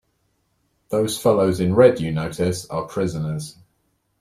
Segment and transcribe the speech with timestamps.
[0.89, 3.57] Those fellows in red you notice are prisoners.